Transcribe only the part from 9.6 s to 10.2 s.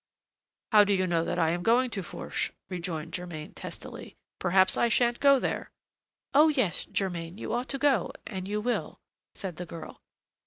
girl.